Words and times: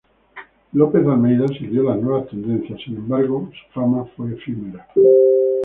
Lopes 0.73 1.03
de 1.05 1.11
Almeida 1.11 1.47
siguió 1.47 1.83
las 1.83 1.97
nuevas 1.99 2.27
tendencias, 2.27 2.81
sin 2.83 2.95
embargo, 2.95 3.51
su 3.53 3.71
fama 3.79 4.03
fue 4.17 4.33
efímera. 4.33 4.87